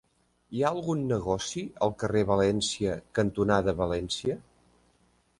Hi 0.55 0.61
ha 0.61 0.69
algun 0.75 1.01
negoci 1.09 1.61
al 1.87 1.93
carrer 2.03 2.23
València 2.31 2.95
cantonada 3.19 3.75
València? 3.83 4.39